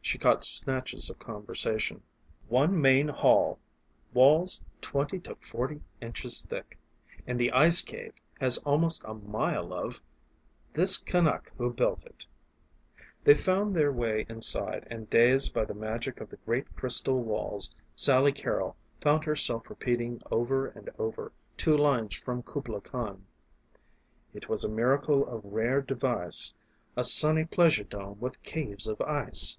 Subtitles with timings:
[0.00, 2.04] She caught snatches of conversation:
[2.46, 3.58] "One main hall"
[4.14, 6.78] "walls twenty to forty inches thick"
[7.26, 10.00] "and the ice cave has almost a mile of"
[10.74, 12.24] "this Canuck who built it"
[13.24, 17.74] They found their way inside, and dazed by the magic of the great crystal walls
[17.96, 23.26] Sally Carrol found herself repeating over and over two lines from "Kubla Khan":
[24.34, 26.54] "It was a miracle of rare device,
[26.96, 29.58] A sunny pleasure dome with caves of ice!"